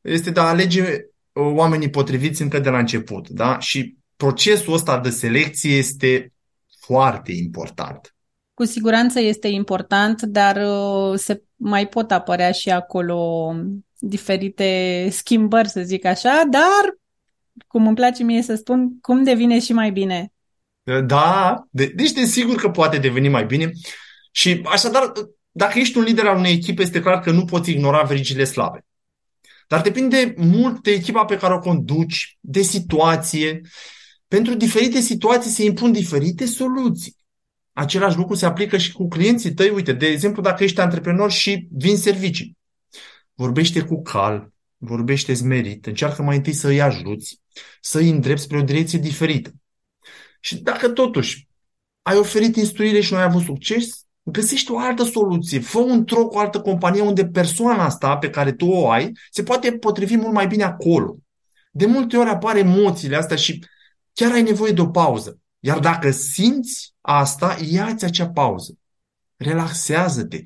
este 0.00 0.30
de 0.30 0.40
a 0.40 0.48
alege 0.48 0.82
uh, 0.82 1.52
oamenii 1.54 1.90
potriviți 1.90 2.42
încă 2.42 2.58
de 2.58 2.70
la 2.70 2.78
început. 2.78 3.28
Da? 3.28 3.58
Și 3.58 3.96
procesul 4.16 4.74
ăsta 4.74 5.00
de 5.00 5.10
selecție 5.10 5.76
este 5.76 6.32
foarte 6.80 7.32
important. 7.32 8.14
Cu 8.54 8.64
siguranță 8.64 9.20
este 9.20 9.48
important, 9.48 10.22
dar 10.22 10.56
uh, 10.56 11.18
se 11.18 11.42
mai 11.56 11.88
pot 11.88 12.10
apărea 12.10 12.50
și 12.52 12.70
acolo 12.70 13.52
diferite 13.98 15.08
schimbări, 15.10 15.68
să 15.68 15.80
zic 15.80 16.04
așa, 16.04 16.42
dar 16.50 16.99
cum 17.66 17.86
îmi 17.86 17.96
place 17.96 18.22
mie 18.22 18.42
să 18.42 18.54
spun, 18.54 19.00
cum 19.00 19.22
devine 19.22 19.60
și 19.60 19.72
mai 19.72 19.90
bine. 19.90 20.32
Da, 21.06 21.64
de, 21.70 21.86
deci 21.86 22.12
de 22.12 22.24
sigur 22.24 22.56
că 22.56 22.70
poate 22.70 22.98
deveni 22.98 23.28
mai 23.28 23.44
bine. 23.44 23.70
Și 24.30 24.60
așadar, 24.64 25.12
dacă 25.50 25.78
ești 25.78 25.98
un 25.98 26.04
lider 26.04 26.26
al 26.26 26.36
unei 26.36 26.52
echipe, 26.52 26.82
este 26.82 27.00
clar 27.00 27.20
că 27.20 27.30
nu 27.30 27.44
poți 27.44 27.70
ignora 27.70 28.02
verigile 28.02 28.44
slabe. 28.44 28.84
Dar 29.68 29.80
depinde 29.80 30.34
mult 30.36 30.82
de 30.82 30.90
echipa 30.90 31.24
pe 31.24 31.36
care 31.36 31.54
o 31.54 31.58
conduci, 31.58 32.38
de 32.40 32.62
situație. 32.62 33.60
Pentru 34.28 34.54
diferite 34.54 35.00
situații 35.00 35.50
se 35.50 35.64
impun 35.64 35.92
diferite 35.92 36.46
soluții. 36.46 37.16
Același 37.72 38.16
lucru 38.16 38.34
se 38.34 38.46
aplică 38.46 38.76
și 38.76 38.92
cu 38.92 39.08
clienții 39.08 39.54
tăi. 39.54 39.70
Uite, 39.70 39.92
de 39.92 40.06
exemplu, 40.06 40.42
dacă 40.42 40.64
ești 40.64 40.80
antreprenor 40.80 41.30
și 41.30 41.68
vin 41.70 41.96
servicii, 41.96 42.56
vorbește 43.34 43.80
cu 43.80 44.02
cal, 44.02 44.52
vorbește 44.80 45.32
zmerit, 45.32 45.86
încearcă 45.86 46.22
mai 46.22 46.36
întâi 46.36 46.52
să 46.52 46.68
îi 46.68 46.80
ajuți, 46.80 47.40
să 47.80 47.98
îi 47.98 48.10
îndrepți 48.10 48.42
spre 48.42 48.58
o 48.58 48.62
direcție 48.62 48.98
diferită. 48.98 49.52
Și 50.40 50.56
dacă 50.62 50.88
totuși 50.88 51.48
ai 52.02 52.16
oferit 52.16 52.56
instruire 52.56 53.00
și 53.00 53.12
nu 53.12 53.18
ai 53.18 53.24
avut 53.24 53.42
succes, 53.42 54.06
găsești 54.22 54.70
o 54.70 54.78
altă 54.78 55.04
soluție. 55.04 55.60
Fă 55.60 55.78
un 55.78 56.04
troc 56.04 56.30
cu 56.30 56.36
o 56.36 56.38
altă 56.38 56.60
companie 56.60 57.00
unde 57.00 57.26
persoana 57.26 57.84
asta 57.84 58.16
pe 58.16 58.30
care 58.30 58.52
tu 58.52 58.66
o 58.66 58.90
ai 58.90 59.12
se 59.30 59.42
poate 59.42 59.72
potrivi 59.72 60.16
mult 60.16 60.32
mai 60.32 60.46
bine 60.46 60.62
acolo. 60.62 61.16
De 61.72 61.86
multe 61.86 62.16
ori 62.16 62.28
apar 62.28 62.56
emoțiile 62.56 63.16
astea 63.16 63.36
și 63.36 63.64
chiar 64.12 64.32
ai 64.32 64.42
nevoie 64.42 64.72
de 64.72 64.80
o 64.80 64.88
pauză. 64.88 65.38
Iar 65.58 65.78
dacă 65.78 66.10
simți 66.10 66.94
asta, 67.00 67.56
ia-ți 67.70 68.04
acea 68.04 68.28
pauză. 68.28 68.74
Relaxează-te. 69.36 70.44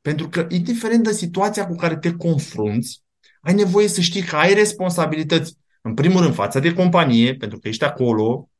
Pentru 0.00 0.28
că, 0.28 0.46
indiferent 0.48 1.04
de 1.04 1.12
situația 1.12 1.66
cu 1.66 1.74
care 1.74 1.96
te 1.96 2.12
confrunți, 2.12 3.02
ai 3.40 3.54
nevoie 3.54 3.88
să 3.88 4.00
știi 4.00 4.22
că 4.22 4.36
ai 4.36 4.54
responsabilități, 4.54 5.56
în 5.82 5.94
primul 5.94 6.22
rând, 6.22 6.34
față 6.34 6.60
de 6.60 6.72
companie, 6.72 7.34
pentru 7.34 7.58
că 7.58 7.68
ești 7.68 7.84
acolo, 7.84 8.50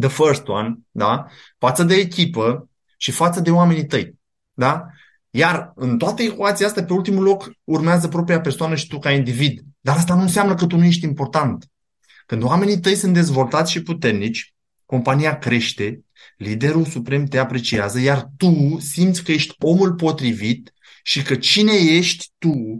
the 0.00 0.08
first 0.08 0.48
one, 0.48 0.78
da? 0.90 1.26
față 1.58 1.82
de 1.82 1.94
echipă 1.94 2.68
și 2.96 3.10
față 3.10 3.40
de 3.40 3.50
oamenii 3.50 3.86
tăi. 3.86 4.14
Da? 4.52 4.86
Iar 5.30 5.72
în 5.74 5.98
toată 5.98 6.22
ecuația 6.22 6.66
asta, 6.66 6.84
pe 6.84 6.92
ultimul 6.92 7.22
loc, 7.22 7.50
urmează 7.64 8.08
propria 8.08 8.40
persoană 8.40 8.74
și 8.74 8.86
tu 8.86 8.98
ca 8.98 9.10
individ. 9.10 9.60
Dar 9.80 9.96
asta 9.96 10.14
nu 10.14 10.20
înseamnă 10.20 10.54
că 10.54 10.66
tu 10.66 10.76
nu 10.76 10.84
ești 10.84 11.04
important. 11.04 11.70
Când 12.26 12.42
oamenii 12.42 12.80
tăi 12.80 12.94
sunt 12.94 13.14
dezvoltați 13.14 13.70
și 13.70 13.82
puternici, 13.82 14.54
compania 14.84 15.38
crește, 15.38 16.04
liderul 16.36 16.84
suprem 16.84 17.24
te 17.24 17.38
apreciază, 17.38 18.00
iar 18.00 18.30
tu 18.36 18.76
simți 18.80 19.24
că 19.24 19.32
ești 19.32 19.54
omul 19.58 19.94
potrivit 19.94 20.72
și 21.02 21.22
că 21.22 21.34
cine 21.34 21.72
ești 21.72 22.30
tu 22.38 22.78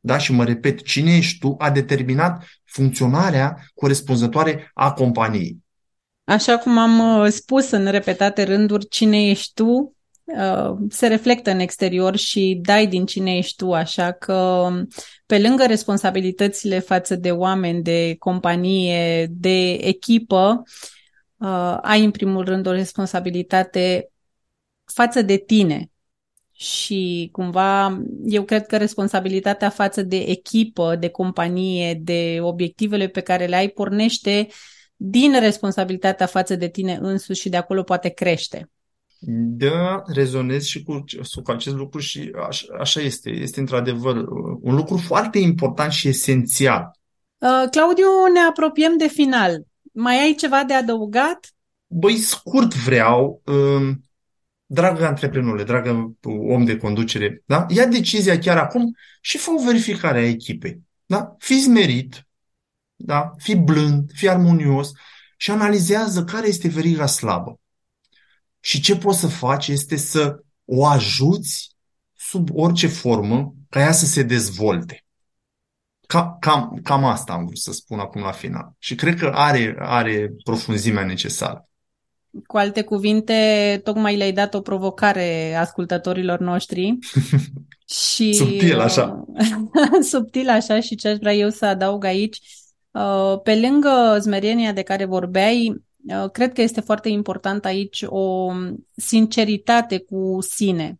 da? 0.00 0.18
și 0.18 0.32
mă 0.32 0.44
repet, 0.44 0.82
cine 0.82 1.16
ești 1.16 1.38
tu 1.38 1.54
a 1.58 1.70
determinat 1.70 2.44
funcționarea 2.64 3.56
corespunzătoare 3.74 4.70
a 4.74 4.92
companiei. 4.92 5.56
Așa 6.24 6.58
cum 6.58 6.78
am 6.78 7.22
uh, 7.22 7.30
spus 7.30 7.70
în 7.70 7.90
repetate 7.90 8.42
rânduri, 8.42 8.88
cine 8.88 9.28
ești 9.28 9.52
tu 9.54 9.96
uh, 10.24 10.76
se 10.88 11.06
reflectă 11.06 11.50
în 11.50 11.58
exterior 11.58 12.16
și 12.16 12.58
dai 12.62 12.86
din 12.86 13.06
cine 13.06 13.36
ești 13.36 13.56
tu, 13.56 13.72
așa 13.72 14.12
că 14.12 14.68
pe 15.26 15.38
lângă 15.38 15.66
responsabilitățile 15.66 16.78
față 16.78 17.16
de 17.16 17.30
oameni, 17.30 17.82
de 17.82 18.16
companie, 18.18 19.26
de 19.30 19.72
echipă, 19.72 20.62
uh, 21.36 21.78
ai 21.82 22.04
în 22.04 22.10
primul 22.10 22.44
rând 22.44 22.66
o 22.66 22.72
responsabilitate 22.72 24.10
față 24.84 25.22
de 25.22 25.36
tine, 25.36 25.89
și 26.60 27.28
cumva 27.32 28.02
eu 28.24 28.44
cred 28.44 28.66
că 28.66 28.76
responsabilitatea 28.76 29.70
față 29.70 30.02
de 30.02 30.16
echipă, 30.16 30.96
de 30.96 31.08
companie, 31.08 31.94
de 31.94 32.38
obiectivele 32.40 33.08
pe 33.08 33.20
care 33.20 33.46
le 33.46 33.56
ai 33.56 33.68
pornește 33.68 34.46
din 34.96 35.40
responsabilitatea 35.40 36.26
față 36.26 36.56
de 36.56 36.68
tine 36.68 36.98
însuși 37.00 37.40
și 37.40 37.48
de 37.48 37.56
acolo 37.56 37.82
poate 37.82 38.08
crește. 38.08 38.70
Da, 39.56 40.02
rezonez 40.06 40.64
și 40.64 40.82
cu, 40.82 41.04
cu 41.42 41.50
acest 41.50 41.74
lucru 41.74 41.98
și 41.98 42.30
așa, 42.48 42.66
așa 42.80 43.00
este. 43.00 43.30
Este 43.30 43.60
într-adevăr 43.60 44.16
un 44.60 44.74
lucru 44.74 44.96
foarte 44.96 45.38
important 45.38 45.92
și 45.92 46.08
esențial. 46.08 46.90
Uh, 47.38 47.68
Claudiu, 47.70 48.06
ne 48.32 48.40
apropiem 48.48 48.96
de 48.96 49.08
final. 49.08 49.62
Mai 49.92 50.22
ai 50.22 50.34
ceva 50.34 50.64
de 50.66 50.74
adăugat? 50.74 51.54
Băi, 51.86 52.16
scurt 52.16 52.74
vreau. 52.74 53.42
Uh, 53.44 53.94
dragă 54.72 55.06
antreprenorule, 55.06 55.64
dragă 55.64 56.16
om 56.22 56.64
de 56.64 56.76
conducere, 56.76 57.42
da? 57.46 57.66
ia 57.68 57.86
decizia 57.86 58.38
chiar 58.38 58.56
acum 58.56 58.96
și 59.20 59.38
fă 59.38 59.50
o 59.50 59.64
verificare 59.64 60.18
a 60.18 60.28
echipei. 60.28 60.80
Da? 61.06 61.34
Fiți 61.38 61.62
smerit, 61.62 62.26
da? 62.96 63.34
fii 63.36 63.56
blând, 63.56 64.10
fii 64.14 64.28
armonios 64.28 64.90
și 65.36 65.50
analizează 65.50 66.24
care 66.24 66.48
este 66.48 66.68
veriga 66.68 67.06
slabă. 67.06 67.60
Și 68.60 68.80
ce 68.80 68.96
poți 68.96 69.18
să 69.18 69.28
faci 69.28 69.68
este 69.68 69.96
să 69.96 70.42
o 70.64 70.86
ajuți 70.86 71.76
sub 72.16 72.48
orice 72.52 72.86
formă 72.86 73.54
ca 73.68 73.80
ea 73.80 73.92
să 73.92 74.06
se 74.06 74.22
dezvolte. 74.22 75.04
Cam, 76.06 76.36
cam, 76.40 76.80
cam 76.82 77.04
asta 77.04 77.32
am 77.32 77.44
vrut 77.44 77.58
să 77.58 77.72
spun 77.72 77.98
acum 77.98 78.22
la 78.22 78.32
final. 78.32 78.72
Și 78.78 78.94
cred 78.94 79.18
că 79.18 79.26
are, 79.34 79.76
are 79.78 80.32
profunzimea 80.44 81.04
necesară. 81.04 81.69
Cu 82.46 82.56
alte 82.56 82.82
cuvinte, 82.82 83.80
tocmai 83.84 84.16
le-ai 84.16 84.32
dat 84.32 84.54
o 84.54 84.60
provocare 84.60 85.54
ascultătorilor 85.54 86.38
noștri. 86.38 86.98
și 88.08 88.32
Subtil 88.32 88.80
așa. 88.80 89.24
subtil 90.10 90.48
așa 90.48 90.80
și 90.80 90.94
ce 90.94 91.08
aș 91.08 91.16
vrea 91.16 91.34
eu 91.34 91.48
să 91.48 91.66
adaug 91.66 92.04
aici. 92.04 92.40
Uh, 92.90 93.40
pe 93.42 93.60
lângă 93.60 94.16
zmerenia 94.20 94.72
de 94.72 94.82
care 94.82 95.04
vorbeai, 95.04 95.82
uh, 96.08 96.30
cred 96.30 96.52
că 96.52 96.62
este 96.62 96.80
foarte 96.80 97.08
important 97.08 97.64
aici 97.64 98.04
o 98.06 98.52
sinceritate 98.96 99.98
cu 99.98 100.38
sine. 100.40 100.99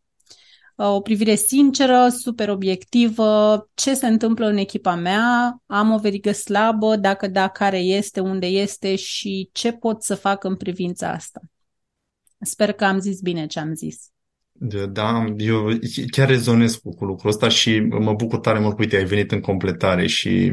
Uh, 0.80 0.86
o 0.86 1.00
privire 1.00 1.34
sinceră, 1.34 2.08
super 2.08 2.48
obiectivă, 2.48 3.68
ce 3.74 3.94
se 3.94 4.06
întâmplă 4.06 4.46
în 4.46 4.56
echipa 4.56 4.94
mea, 4.94 5.62
am 5.66 5.90
o 5.92 5.98
verigă 5.98 6.32
slabă, 6.32 6.96
dacă 6.96 7.26
da, 7.26 7.48
care 7.48 7.78
este, 7.78 8.20
unde 8.20 8.46
este 8.46 8.96
și 8.96 9.48
ce 9.52 9.72
pot 9.72 10.02
să 10.02 10.14
fac 10.14 10.44
în 10.44 10.56
privința 10.56 11.10
asta. 11.10 11.40
Sper 12.40 12.72
că 12.72 12.84
am 12.84 12.98
zis 12.98 13.20
bine 13.20 13.46
ce 13.46 13.60
am 13.60 13.74
zis. 13.74 14.10
Da, 14.92 15.24
eu 15.36 15.68
chiar 16.10 16.28
rezonez 16.28 16.74
cu, 16.74 16.94
cu 16.94 17.04
lucrul 17.04 17.30
ăsta 17.30 17.48
și 17.48 17.80
mă 17.80 18.12
bucur 18.12 18.38
tare 18.38 18.58
mult 18.58 18.74
că, 18.76 18.82
uite, 18.82 18.96
ai 18.96 19.04
venit 19.04 19.32
în 19.32 19.40
completare 19.40 20.06
și 20.06 20.52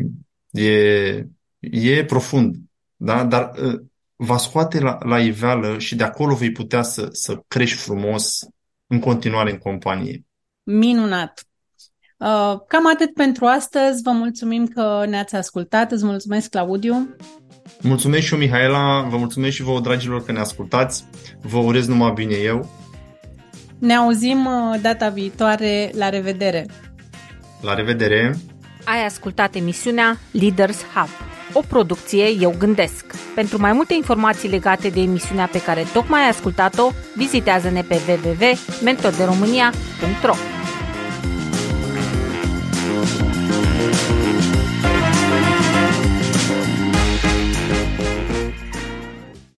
e, 0.51 1.27
e 1.59 2.05
profund, 2.07 2.55
da? 2.95 3.25
Dar 3.25 3.51
uh, 3.63 3.79
va 4.15 4.37
scoate 4.37 4.79
la, 4.79 4.97
la 5.05 5.19
iveală 5.19 5.79
și 5.79 5.95
de 5.95 6.03
acolo 6.03 6.35
vei 6.35 6.51
putea 6.51 6.81
să, 6.81 7.09
să 7.11 7.43
crești 7.47 7.77
frumos 7.77 8.39
în 8.87 8.99
continuare 8.99 9.51
în 9.51 9.57
companie. 9.57 10.25
Minunat! 10.63 11.47
Uh, 12.17 12.55
cam 12.67 12.87
atât 12.93 13.13
pentru 13.13 13.45
astăzi. 13.45 14.01
Vă 14.01 14.11
mulțumim 14.11 14.67
că 14.67 15.05
ne-ați 15.07 15.35
ascultat. 15.35 15.91
Îți 15.91 16.05
mulțumesc, 16.05 16.49
Claudiu. 16.49 17.15
Mulțumesc 17.81 18.25
și 18.25 18.33
eu, 18.33 18.39
Mihaela. 18.39 19.01
Vă 19.01 19.17
mulțumesc 19.17 19.55
și 19.55 19.63
vouă, 19.63 19.79
dragilor, 19.79 20.23
că 20.23 20.31
ne 20.31 20.39
ascultați. 20.39 21.05
Vă 21.41 21.57
urez 21.57 21.87
numai 21.87 22.11
bine 22.11 22.35
eu. 22.35 22.69
Ne 23.79 23.93
auzim 23.93 24.45
uh, 24.45 24.79
data 24.81 25.09
viitoare. 25.09 25.91
La 25.93 26.09
revedere! 26.09 26.65
La 27.61 27.73
revedere! 27.73 28.35
Ai 28.85 29.05
ascultat 29.05 29.55
emisiunea 29.55 30.17
Leaders 30.31 30.83
Hub, 30.83 31.09
o 31.53 31.61
producție 31.67 32.25
Eu 32.39 32.55
Gândesc. 32.57 33.05
Pentru 33.37 33.59
mai 33.59 33.73
multe 33.73 33.93
informații 33.93 34.49
legate 34.49 34.89
de 34.89 35.01
emisiunea 35.01 35.49
pe 35.51 35.61
care 35.61 35.85
tocmai 35.93 36.21
ai 36.21 36.29
ascultat-o, 36.29 36.91
vizitează-ne 37.15 37.81
pe 37.81 37.99
www.mentorderomânia.ro 38.07 40.56